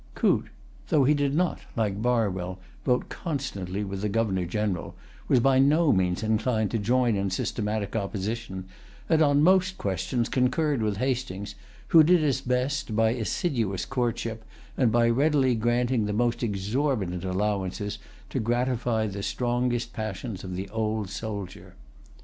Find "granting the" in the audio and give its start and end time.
15.53-16.13